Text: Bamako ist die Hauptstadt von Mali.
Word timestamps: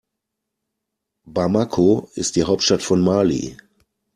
Bamako 1.27 2.09
ist 2.15 2.35
die 2.35 2.45
Hauptstadt 2.45 2.81
von 2.81 3.01
Mali. 3.03 3.55